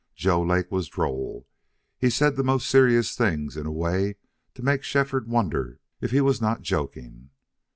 [0.15, 1.45] Joe Lake was droll;
[1.99, 4.15] he said the most serious things in a way
[4.55, 7.29] to make Shefford wonder if he was not joking.